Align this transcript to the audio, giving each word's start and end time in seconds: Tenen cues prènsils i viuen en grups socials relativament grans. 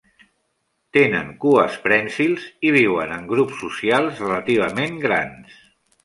Tenen 0.97 1.27
cues 1.43 1.75
prènsils 1.83 2.47
i 2.69 2.71
viuen 2.75 3.13
en 3.17 3.27
grups 3.33 3.59
socials 3.65 4.23
relativament 4.25 4.97
grans. 5.05 5.61